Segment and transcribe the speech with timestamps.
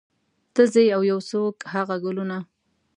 [0.53, 2.37] ته ځې او یو څوک هغه ګلونه